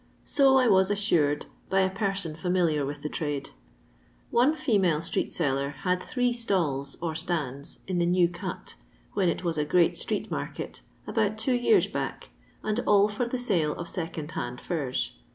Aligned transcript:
So 0.25 0.57
I 0.57 0.65
was 0.67 0.89
itsttred 0.89 1.45
by 1.69 1.81
a 1.81 1.89
person 1.91 2.35
familiar 2.35 2.87
with 2.87 3.03
the 3.03 3.07
trade. 3.07 3.51
One 4.31 4.55
female 4.55 4.99
street 4.99 5.31
seller 5.31 5.75
had 5.83 6.01
three 6.01 6.33
stalls 6.33 6.97
or 7.03 7.11
Itands 7.13 7.77
in 7.85 7.99
the 7.99 8.07
New 8.07 8.27
Cut 8.27 8.77
(when 9.13 9.29
it 9.29 9.43
was 9.43 9.59
a 9.59 9.63
great 9.63 9.95
street 9.95 10.31
ftiarket). 10.31 10.81
about 11.05 11.37
two 11.37 11.53
years 11.53 11.85
back, 11.85 12.31
and 12.63 12.79
all 12.87 13.07
for 13.09 13.27
the 13.27 13.45
I 13.61 13.65
«le 13.67 13.75
of 13.75 13.87
second 13.87 14.31
hand 14.31 14.59
furs. 14.59 15.13